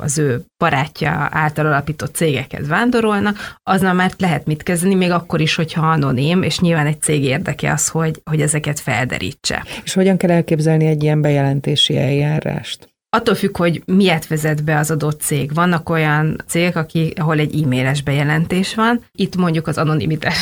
[0.00, 5.54] az ő barátja által alapított cégekhez vándorolnak, aznal már lehet mit kezdeni, még akkor is,
[5.54, 9.64] hogyha anonim, és nyilván egy cég érdeke az, hogy, hogy ezeket felderítse.
[9.84, 12.88] És hogyan kell elképzelni egy ilyen bejelentési eljárást?
[13.16, 15.54] Attól függ, hogy miért vezet be az adott cég.
[15.54, 19.04] Vannak olyan cégek, aki, ahol egy e-mailes bejelentés van.
[19.12, 20.36] Itt mondjuk az anonimitás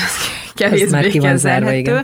[0.59, 2.03] kevésbé kezelhető.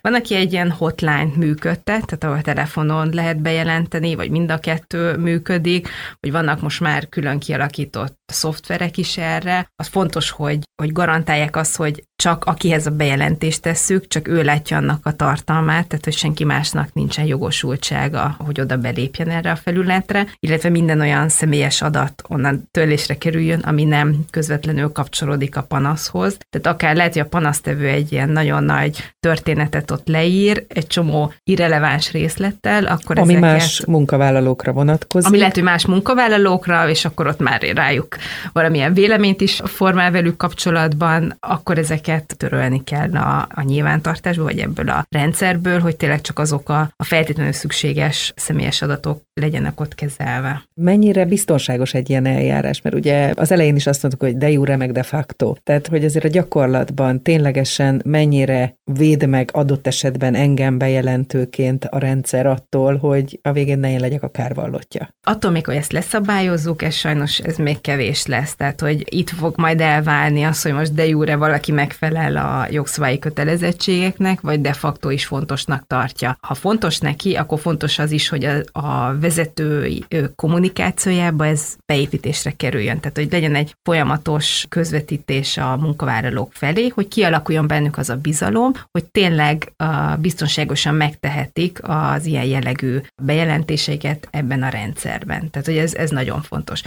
[0.00, 5.16] Van, aki egy ilyen hotline működtet, tehát ahol telefonon lehet bejelenteni, vagy mind a kettő
[5.16, 5.88] működik,
[6.20, 9.70] vagy vannak most már külön kialakított szoftverek is erre.
[9.76, 14.76] Az fontos, hogy, hogy garantálják azt, hogy csak akihez a bejelentést tesszük, csak ő látja
[14.76, 20.26] annak a tartalmát, tehát hogy senki másnak nincsen jogosultsága, hogy oda belépjen erre a felületre,
[20.38, 26.36] illetve minden olyan személyes adat onnan törlésre kerüljön, ami nem közvetlenül kapcsolódik a panaszhoz.
[26.50, 31.32] Tehát akár lehet, hogy a panasztevő egy ilyen nagyon nagy történetet ott leír, egy csomó
[31.44, 35.28] irreleváns részlettel, akkor Ami ezeket, más munkavállalókra vonatkozik.
[35.28, 38.16] Ami lehet, hogy más munkavállalókra, és akkor ott már rájuk
[38.52, 44.88] valamilyen véleményt is formál velük kapcsolatban, akkor ezeket törölni kell a, a nyilvántartásból, vagy ebből
[44.88, 50.62] a rendszerből, hogy tényleg csak azok a, a feltétlenül szükséges személyes adatok legyenek ott kezelve.
[50.74, 52.82] Mennyire biztonságos egy ilyen eljárás?
[52.82, 55.54] Mert ugye az elején is azt mondtuk, hogy de jure meg de facto.
[55.62, 62.46] Tehát, hogy azért a gyakorlatban ténylegesen mennyire véd meg adott esetben engem bejelentőként a rendszer
[62.46, 65.08] attól, hogy a végén ne én legyek a kárvallottja.
[65.22, 68.54] Attól még, hogy ezt leszabályozzuk, ez sajnos ez még kevés lesz.
[68.56, 73.18] Tehát, hogy itt fog majd elválni az, hogy most de jure valaki megfelel a jogszabályi
[73.18, 76.36] kötelezettségeknek, vagy de facto is fontosnak tartja.
[76.40, 83.00] Ha fontos neki, akkor fontos az is, hogy a, a vezetői kommunikációjába ez beépítésre kerüljön.
[83.00, 88.72] Tehát, hogy legyen egy folyamatos közvetítés a munkavállalók felé, hogy kialakuljon bennük az a bizalom,
[88.90, 89.72] hogy tényleg
[90.18, 95.50] biztonságosan megtehetik az ilyen jellegű bejelentéseiket ebben a rendszerben.
[95.50, 96.82] Tehát, hogy ez, ez nagyon fontos.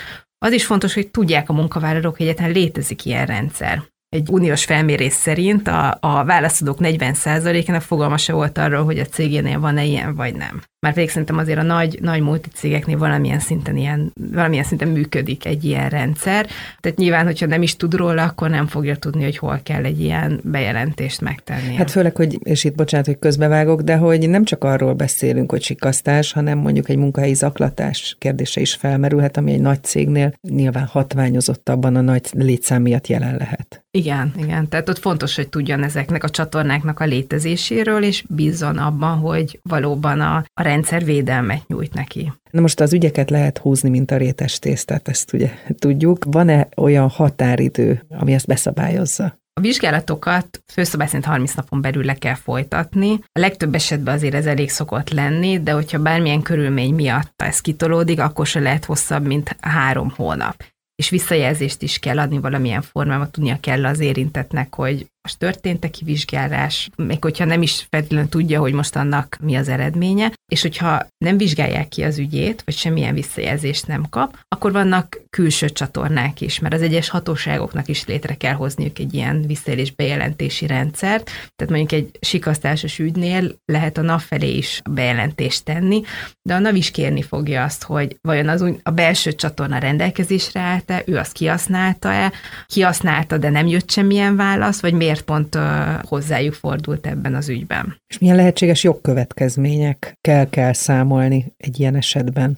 [0.45, 5.13] Az is fontos, hogy tudják a munkavállalók, hogy egyáltalán létezik ilyen rendszer egy uniós felmérés
[5.13, 10.35] szerint a, a válaszadók 40%-ának fogalma se volt arról, hogy a cégénél van-e ilyen, vagy
[10.35, 10.61] nem.
[10.79, 15.63] Már pedig szerintem azért a nagy, nagy multicégeknél valamilyen szinten ilyen, valamilyen szinten működik egy
[15.63, 16.47] ilyen rendszer.
[16.79, 20.01] Tehát nyilván, hogyha nem is tud róla, akkor nem fogja tudni, hogy hol kell egy
[20.01, 21.75] ilyen bejelentést megtenni.
[21.75, 25.61] Hát főleg, hogy, és itt bocsánat, hogy közbevágok, de hogy nem csak arról beszélünk, hogy
[25.61, 31.95] sikasztás, hanem mondjuk egy munkahelyi zaklatás kérdése is felmerülhet, ami egy nagy cégnél nyilván hatványozottabban
[31.95, 33.85] a nagy létszám miatt jelen lehet.
[33.97, 34.67] Igen, igen.
[34.67, 40.21] Tehát ott fontos, hogy tudjon ezeknek a csatornáknak a létezéséről, és bízzon abban, hogy valóban
[40.21, 42.33] a, a rendszer védelmet nyújt neki.
[42.51, 46.25] Na most az ügyeket lehet húzni, mint a rétes tésztát, ezt ugye tudjuk.
[46.27, 49.39] Van-e olyan határidő, ami ezt beszabályozza?
[49.53, 53.19] A vizsgálatokat főszabály szerint 30 napon belül le kell folytatni.
[53.31, 58.19] A legtöbb esetben azért ez elég szokott lenni, de hogyha bármilyen körülmény miatt ez kitolódik,
[58.19, 60.63] akkor se lehet hosszabb, mint három hónap
[60.97, 67.23] és visszajelzést is kell adni valamilyen formában, tudnia kell az érintetnek, hogy történt-e kivizsgálás, még
[67.23, 71.87] hogyha nem is feltétlenül tudja, hogy most annak mi az eredménye, és hogyha nem vizsgálják
[71.87, 76.81] ki az ügyét, vagy semmilyen visszajelzést nem kap, akkor vannak külső csatornák is, mert az
[76.81, 81.23] egyes hatóságoknak is létre kell hozniuk egy ilyen visszaélés bejelentési rendszert,
[81.55, 86.01] tehát mondjuk egy sikasztásos ügynél lehet a NAV felé is bejelentést tenni,
[86.41, 91.03] de a NAV is kérni fogja azt, hogy vajon az a belső csatorna rendelkezésre állt-e,
[91.05, 92.31] ő azt kihasználta-e,
[92.65, 98.01] kihasználta, de nem jött semmilyen válasz, vagy miért pont uh, hozzájuk fordult ebben az ügyben.
[98.07, 102.57] És milyen lehetséges jogkövetkezményekkel kell számolni egy ilyen esetben?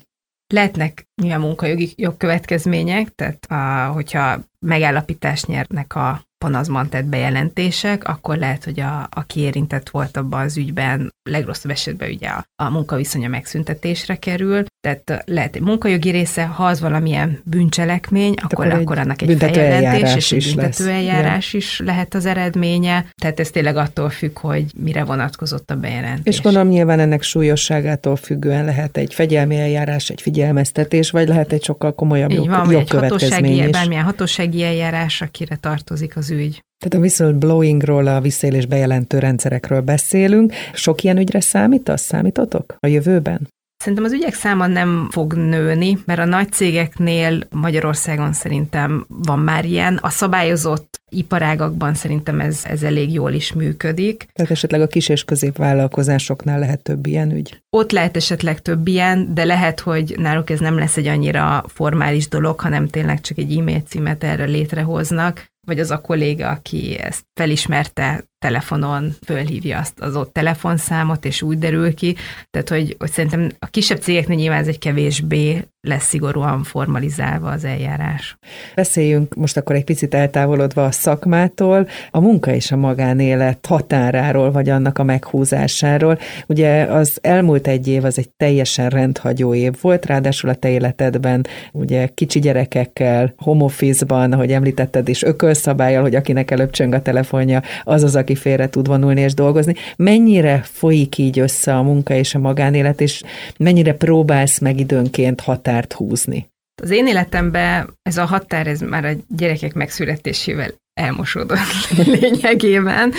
[0.54, 8.63] Lehetnek milyen munkajogi jogkövetkezmények, tehát a, hogyha megállapítást nyernek a panaszban tett bejelentések, akkor lehet,
[8.63, 14.15] hogy a, aki érintett volt abban az ügyben, legrosszabb esetben ugye a, a munkaviszonya megszüntetésre
[14.15, 19.38] kerül, tehát lehet egy munkajogi része, ha az valamilyen bűncselekmény, hát akkor, akkor, annak egy
[19.38, 25.04] feljelentés és egy büntetőeljárás is lehet az eredménye, tehát ez tényleg attól függ, hogy mire
[25.04, 26.36] vonatkozott a bejelentés.
[26.36, 31.63] És gondolom nyilván ennek súlyosságától függően lehet egy fegyelmi eljárás, egy figyelmeztetés, vagy lehet egy
[31.63, 33.71] sokkal komolyabb jog, van, jogkövetkezmény egy is.
[33.71, 36.63] Bármilyen hatósági eljárás, akire tartozik az ügy.
[36.78, 40.54] Tehát a whistleblowingról, a visszaélés bejelentő rendszerekről beszélünk.
[40.74, 43.48] Sok ilyen ügyre számít, az számítotok a jövőben?
[43.84, 49.65] Szerintem az ügyek száma nem fog nőni, mert a nagy cégeknél Magyarországon szerintem van már
[49.65, 50.00] ilyen.
[50.02, 54.28] A szabályozott iparágakban szerintem ez, ez elég jól is működik.
[54.34, 57.62] Tehát esetleg a kis és középvállalkozásoknál lehet több ilyen ügy?
[57.70, 62.28] Ott lehet esetleg több ilyen, de lehet, hogy náluk ez nem lesz egy annyira formális
[62.28, 67.24] dolog, hanem tényleg csak egy e-mail címet erre létrehoznak, vagy az a kolléga, aki ezt
[67.34, 72.15] felismerte, telefonon fölhívja azt az ott telefonszámot, és úgy derül ki.
[72.49, 77.63] Tehát, hogy, hogy szerintem a kisebb cégeknél nyilván ez egy kevésbé lesz szigorúan formalizálva az
[77.63, 78.38] eljárás.
[78.75, 84.69] Beszéljünk most akkor egy picit eltávolodva a szakmától, a munka és a magánélet határáról, vagy
[84.69, 86.19] annak a meghúzásáról.
[86.47, 91.45] Ugye az elmúlt egy év az egy teljesen rendhagyó év volt, ráadásul a te életedben
[91.71, 97.62] ugye kicsi gyerekekkel, home office-ban, ahogy említetted, és ökölszabályal, hogy akinek előbb csöng a telefonja,
[97.84, 99.76] az az, aki félre tud vonulni és dolgozni.
[99.96, 103.22] Mennyire folyik így össze a munka és a magánélet, és
[103.58, 106.48] mennyire próbálsz meg időnként határt húzni?
[106.82, 111.89] Az én életemben ez a határ, ez már a gyerekek megszületésével elmosódott
[112.20, 113.13] lényegében.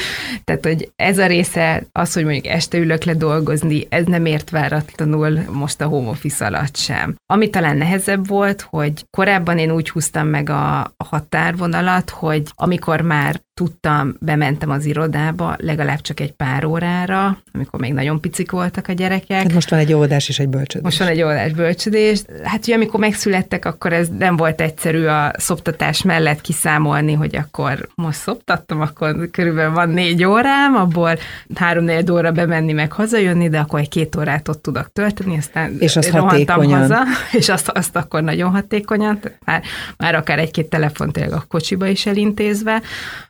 [0.45, 4.51] Tehát, hogy ez a része, az, hogy mondjuk este ülök le dolgozni, ez nem ért
[4.51, 7.15] váratlanul most a home office alatt sem.
[7.27, 13.41] Ami talán nehezebb volt, hogy korábban én úgy húztam meg a határvonalat, hogy amikor már
[13.61, 18.93] tudtam, bementem az irodába legalább csak egy pár órára, amikor még nagyon picik voltak a
[18.93, 19.27] gyerekek.
[19.27, 20.83] Tehát most van egy óvodás és egy bölcsödés.
[20.83, 22.23] Most van egy óvodás bölcsödés.
[22.43, 27.89] Hát ugye amikor megszülettek, akkor ez nem volt egyszerű a szoptatás mellett kiszámolni, hogy akkor
[27.95, 31.19] most szoptattam, akkor körülbelül van négy órám, abból
[31.55, 35.97] három-négy óra bemenni, meg hazajönni, de akkor egy két órát ott tudok tölteni, aztán és
[35.97, 36.81] azt hatékonyan.
[36.81, 37.03] haza,
[37.39, 39.63] és azt, azt akkor nagyon hatékonyan, már,
[39.97, 42.83] már akár egy-két telefon tényleg a kocsiba is elintézve,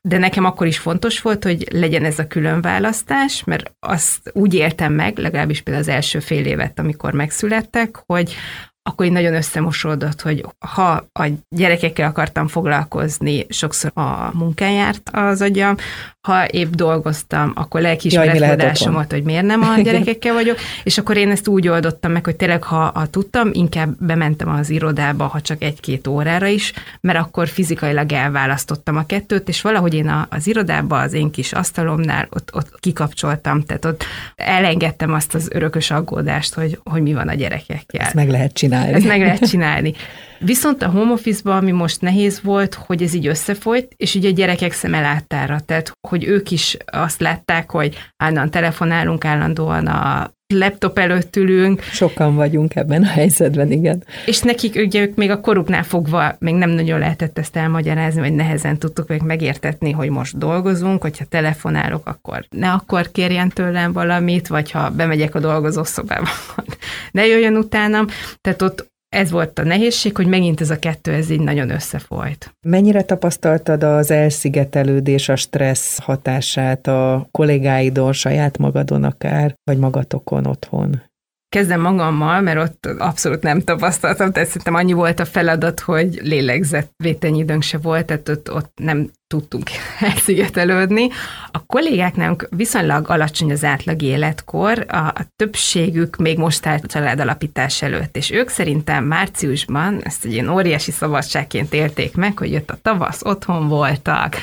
[0.02, 4.54] de nekem akkor is fontos volt, hogy legyen ez a külön választás, mert azt úgy
[4.54, 8.34] éltem meg, legalábbis például az első fél évet, amikor megszülettek, hogy
[8.82, 15.42] akkor így nagyon összemosódott, hogy ha a gyerekekkel akartam foglalkozni, sokszor a munkán járt az
[15.42, 15.76] agyam,
[16.20, 21.48] ha épp dolgoztam, akkor lelkiismerettudásomat, hogy miért nem a gyerekekkel vagyok, és akkor én ezt
[21.48, 26.06] úgy oldottam meg, hogy tényleg, ha, ha tudtam, inkább bementem az irodába, ha csak egy-két
[26.06, 31.12] órára is, mert akkor fizikailag elválasztottam a kettőt, és valahogy én a, az irodába, az
[31.12, 34.04] én kis asztalomnál ott, ott kikapcsoltam, tehát ott
[34.36, 38.00] elengedtem azt az örökös aggódást, hogy, hogy mi van a gyerekekkel.
[38.00, 38.92] Ezt meg lehet csinálni.
[38.92, 39.94] Ezt meg lehet csinálni.
[40.44, 44.32] Viszont a home office ami most nehéz volt, hogy ez így összefolyt, és ugye a
[44.32, 50.98] gyerekek szeme láttára, tehát hogy ők is azt látták, hogy állandóan telefonálunk, állandóan a laptop
[50.98, 51.82] előtt ülünk.
[51.82, 54.04] Sokan vagyunk ebben a helyzetben, igen.
[54.26, 58.34] És nekik ugye ők még a koruknál fogva még nem nagyon lehetett ezt elmagyarázni, vagy
[58.34, 64.48] nehezen tudtuk ők megértetni, hogy most dolgozunk, hogyha telefonálok, akkor ne akkor kérjen tőlem valamit,
[64.48, 66.28] vagy ha bemegyek a dolgozószobába,
[67.12, 68.06] ne jöjjön utánam.
[68.40, 72.54] Tehát ott ez volt a nehézség, hogy megint ez a kettő, ez így nagyon összefolyt.
[72.66, 81.02] Mennyire tapasztaltad az elszigetelődés, a stressz hatását a kollégáidon, saját magadon akár, vagy magatokon otthon?
[81.50, 86.92] Kezdem magammal, mert ott abszolút nem tapasztaltam, tehát szerintem annyi volt a feladat, hogy lélegzett
[86.96, 89.70] vétennyi időnk se volt, tehát ott, ott nem tudtunk
[90.10, 91.08] elszigetelődni.
[91.50, 98.16] A kollégáknál viszonylag alacsony az átlag életkor, a, a többségük még most állt családalapítás előtt,
[98.16, 103.22] és ők szerintem márciusban ezt egy ilyen óriási szabadságként élték meg, hogy jött a tavasz,
[103.24, 104.36] otthon voltak,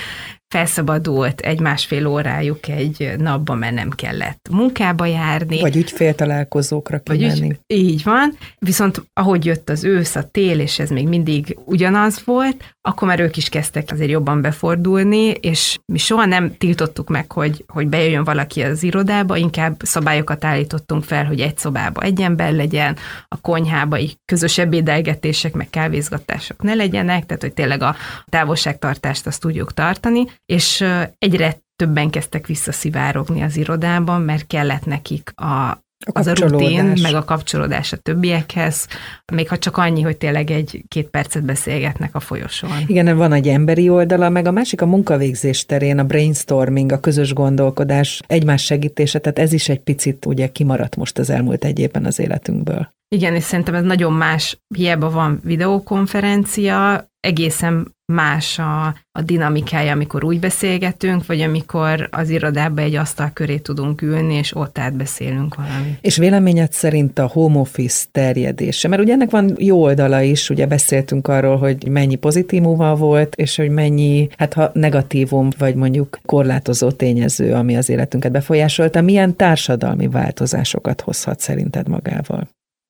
[0.47, 5.59] felszabadult egy másfél órájuk egy napban, mert nem kellett munkába járni.
[5.59, 7.39] Vagy ügyféltalálkozókra kimenni.
[7.39, 8.37] Vagy ügy, így van.
[8.59, 13.19] Viszont ahogy jött az ősz, a tél, és ez még mindig ugyanaz volt, akkor már
[13.19, 18.23] ők is kezdtek azért jobban befordulni, és mi soha nem tiltottuk meg, hogy, hogy bejöjjön
[18.23, 22.95] valaki az irodába, inkább szabályokat állítottunk fel, hogy egy szobába egy ember legyen,
[23.27, 27.95] a konyhába közös ebédelgetések, meg kávézgatások ne legyenek, tehát hogy tényleg a
[28.29, 30.85] távolságtartást azt tudjuk tartani, és
[31.17, 37.13] egyre többen kezdtek visszaszivárogni az irodában, mert kellett nekik a a az a rutin, meg
[37.13, 38.87] a kapcsolódás a többiekhez,
[39.33, 42.83] még ha csak annyi, hogy tényleg egy-két percet beszélgetnek a folyosón.
[42.85, 47.33] Igen, van egy emberi oldala, meg a másik a munkavégzés terén, a brainstorming, a közös
[47.33, 52.05] gondolkodás, egymás segítése, tehát ez is egy picit ugye kimaradt most az elmúlt egy évben
[52.05, 52.89] az életünkből.
[53.15, 60.23] Igen, és szerintem ez nagyon más, hiába van videokonferencia, egészen más a, a dinamikája, amikor
[60.23, 65.97] úgy beszélgetünk, vagy amikor az irodában egy asztal köré tudunk ülni, és ott átbeszélünk valamit.
[66.01, 70.65] És véleményed szerint a home office terjedése, mert ugye ennek van jó oldala is, ugye
[70.65, 76.91] beszéltünk arról, hogy mennyi pozitívuma volt, és hogy mennyi, hát ha negatívum, vagy mondjuk korlátozó
[76.91, 82.47] tényező, ami az életünket befolyásolta, milyen társadalmi változásokat hozhat szerinted magával?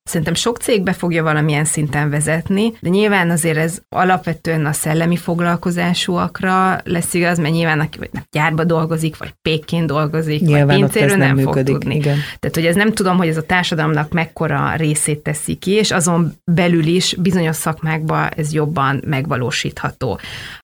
[0.08, 5.16] Szerintem sok cég be fogja valamilyen szinten vezetni, de nyilván azért ez alapvetően a szellemi
[5.16, 11.16] foglalkozásúakra lesz igaz, mert nyilván aki vagy gyárba dolgozik, vagy pékként dolgozik, nyilván vagy pincérő
[11.16, 11.96] nem, nem működik, fog tudni.
[11.96, 12.16] Igen.
[12.38, 16.32] Tehát, hogy ez nem tudom, hogy ez a társadalomnak mekkora részét teszi ki, és azon
[16.44, 20.20] belül is bizonyos szakmákban ez jobban megvalósítható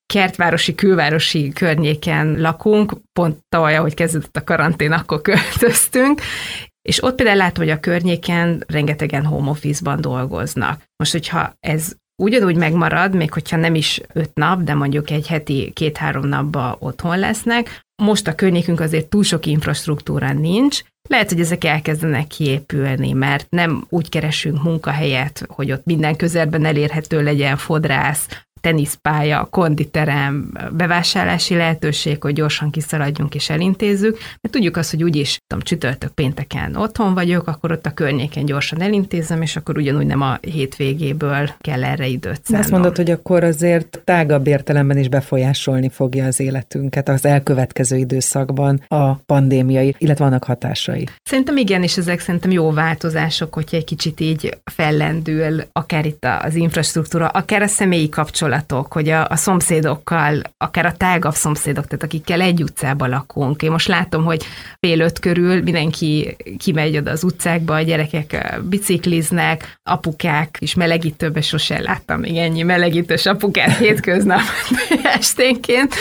[0.06, 6.20] kertvárosi, külvárosi környéken lakunk, pont tavaly, ahogy kezdődött a karantén, akkor költöztünk,
[6.88, 10.82] és ott például látom, hogy a környéken rengetegen home office-ban dolgoznak.
[10.96, 15.70] Most, hogyha ez ugyanúgy megmarad, még hogyha nem is öt nap, de mondjuk egy heti
[15.74, 21.64] két-három napba otthon lesznek, most a környékünk azért túl sok infrastruktúra nincs, lehet, hogy ezek
[21.64, 28.26] elkezdenek kiépülni, mert nem úgy keresünk munkahelyet, hogy ott minden közelben elérhető legyen fodrász,
[28.64, 35.62] teniszpálya, konditerem, bevásárlási lehetőség, hogy gyorsan kiszaladjunk és elintézzük, mert tudjuk azt, hogy úgyis tudom,
[35.62, 40.38] csütörtök pénteken otthon vagyok, akkor ott a környéken gyorsan elintézem, és akkor ugyanúgy nem a
[40.40, 42.62] hétvégéből kell erre időt szánnom.
[42.62, 48.82] Azt mondod, hogy akkor azért tágabb értelemben is befolyásolni fogja az életünket az elkövetkező időszakban
[48.88, 51.08] a pandémiai, illetve vannak hatásai.
[51.22, 56.54] Szerintem igen, és ezek szerintem jó változások, hogyha egy kicsit így fellendül, akár itt az
[56.54, 62.04] infrastruktúra, akár a személyi kapcsolat kapcsolatok, hogy a, a szomszédokkal, akár a tágabb szomszédok, tehát
[62.04, 63.62] akikkel egy utcában lakunk.
[63.62, 64.44] Én most látom, hogy
[64.80, 71.82] fél öt körül mindenki kimegy oda az utcákba, a gyerekek bicikliznek, apukák is melegítőbe sosem
[71.82, 74.40] láttam még ennyi melegítős apukát hétköznap
[75.02, 75.94] esténként,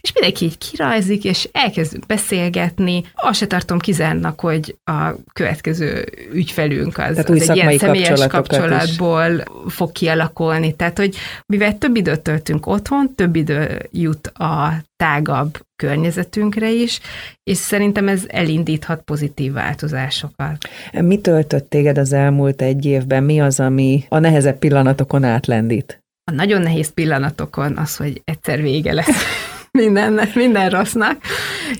[0.00, 3.04] és mindenki így kirajzik, és elkezdünk beszélgetni.
[3.14, 9.72] Azt se tartom kizárnak, hogy a következő ügyfelünk az, az egy ilyen személyes kapcsolatból is.
[9.74, 10.76] fog kialakulni.
[10.76, 17.00] Tehát, hogy mivel több időt töltünk otthon, több idő jut a tágabb környezetünkre is,
[17.42, 20.68] és szerintem ez elindíthat pozitív változásokat.
[20.92, 23.22] Mi töltött téged az elmúlt egy évben?
[23.22, 26.02] Mi az, ami a nehezebb pillanatokon átlendít?
[26.30, 29.24] A nagyon nehéz pillanatokon az, hogy egyszer vége lesz
[29.82, 31.20] mindennek, minden rossznak,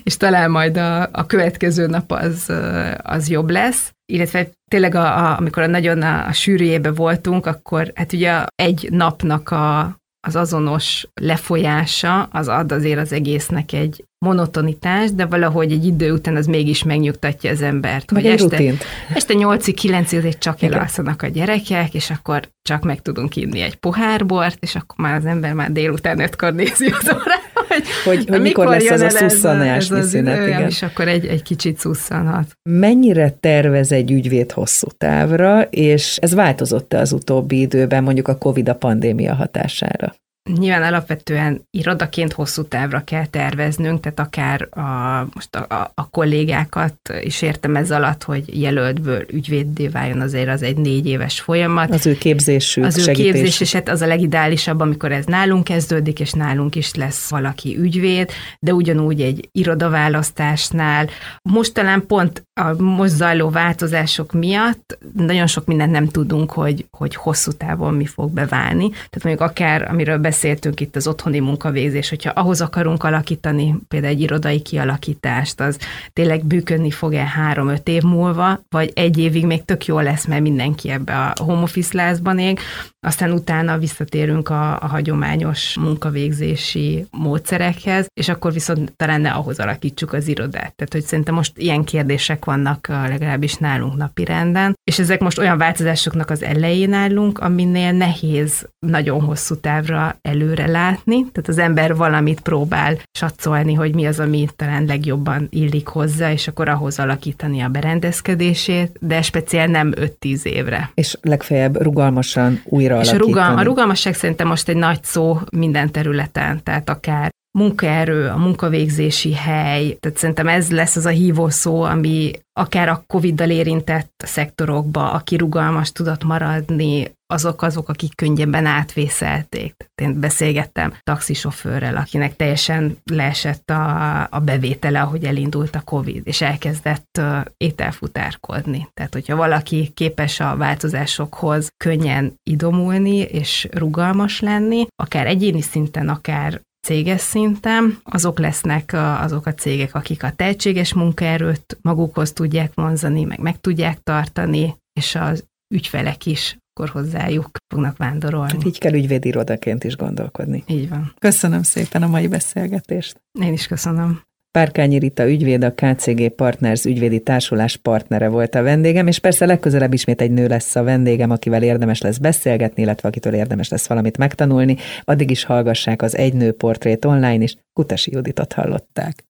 [0.03, 2.51] és talán majd a, a következő nap az,
[2.97, 7.91] az jobb lesz, illetve tényleg a, a, amikor a nagyon a, a sűrűjébe voltunk, akkor
[7.95, 15.11] hát ugye egy napnak a, az azonos lefolyása az ad azért az egésznek egy monotonitás,
[15.11, 18.11] de valahogy egy idő után az mégis megnyugtatja az embert.
[18.11, 18.83] Meg hogy este, rutint.
[19.13, 24.25] este 8-9 azért csak elalszanak a gyerekek, és akkor csak meg tudunk inni egy pohár
[24.25, 27.48] bort, és akkor már az ember már délután ötkor nézi az órát,
[28.05, 30.67] hogy, hogy, mikor, mikor lesz az a szusszanás ez, szünet, igen.
[30.67, 32.45] És akkor egy, egy kicsit szusszanhat.
[32.69, 38.69] Mennyire tervez egy ügyvéd hosszú távra, és ez változott-e az utóbbi időben, mondjuk a Covid
[38.69, 40.13] a pandémia hatására?
[40.57, 47.41] Nyilván alapvetően irodaként hosszú távra kell terveznünk, tehát akár a, most a, a, kollégákat is
[47.41, 51.89] értem ez alatt, hogy jelöltből ügyvéddé váljon, azért az egy négy éves folyamat.
[51.89, 56.19] Az ő képzésük, Az ő képzés, és hát az a legideálisabb, amikor ez nálunk kezdődik,
[56.19, 61.09] és nálunk is lesz valaki ügyvéd, de ugyanúgy egy irodaválasztásnál.
[61.41, 67.15] Most talán pont a most zajló változások miatt nagyon sok mindent nem tudunk, hogy, hogy
[67.15, 68.89] hosszú távon mi fog beválni.
[68.89, 74.21] Tehát mondjuk akár, amiről beszéltünk itt az otthoni munkavégzés, hogyha ahhoz akarunk alakítani például egy
[74.21, 75.77] irodai kialakítást, az
[76.13, 80.89] tényleg bűkönni fog-e három-öt év múlva, vagy egy évig még tök jó lesz, mert mindenki
[80.89, 82.59] ebbe a home office lázban ég,
[83.07, 90.13] aztán utána visszatérünk a, a hagyományos munkavégzési módszerekhez, és akkor viszont talán ne ahhoz alakítsuk
[90.13, 90.75] az irodát.
[90.75, 95.57] Tehát, hogy szerintem most ilyen kérdések vannak legalábbis nálunk napi renden, és ezek most olyan
[95.57, 102.39] változásoknak az elején állunk, aminél nehéz nagyon hosszú távra előre látni, tehát az ember valamit
[102.39, 107.67] próbál satszolni, hogy mi az, ami talán legjobban illik hozzá, és akkor ahhoz alakítani a
[107.67, 110.91] berendezkedését, de speciál nem 5-10 évre.
[110.93, 115.91] És legfeljebb rugalmasan újra És a, rugal, a rugalmasság szerintem most egy nagy szó minden
[115.91, 121.81] területen, tehát akár munkaerő, a munkavégzési hely, tehát szerintem ez lesz az a hívó szó,
[121.81, 129.75] ami akár a Covid-dal érintett szektorokba, aki rugalmas tudott maradni, azok azok, akik könnyebben átvészelték.
[129.77, 136.41] Tehát én beszélgettem taxisofőrrel, akinek teljesen leesett a, a bevétele, ahogy elindult a Covid, és
[136.41, 137.21] elkezdett
[137.57, 138.89] ételfutárkodni.
[138.93, 146.61] Tehát, hogyha valaki képes a változásokhoz könnyen idomulni és rugalmas lenni, akár egyéni szinten, akár
[146.87, 153.39] céges szinten, azok lesznek azok a cégek, akik a tehetséges munkaerőt magukhoz tudják vonzani, meg
[153.39, 158.51] meg tudják tartani, és az ügyfelek is akkor hozzájuk fognak vándorolni.
[158.51, 160.63] Hát így kell ügyvédirodaként is gondolkodni.
[160.67, 161.13] Így van.
[161.19, 163.21] Köszönöm szépen a mai beszélgetést.
[163.41, 164.21] Én is köszönöm.
[164.51, 169.93] Párkányi Rita ügyvéd, a KCG Partners ügyvédi társulás partnere volt a vendégem, és persze legközelebb
[169.93, 174.17] ismét egy nő lesz a vendégem, akivel érdemes lesz beszélgetni, illetve akitől érdemes lesz valamit
[174.17, 174.75] megtanulni.
[175.03, 179.23] Addig is hallgassák az Egy Nő Portrét online is, Kutasi Juditot hallották.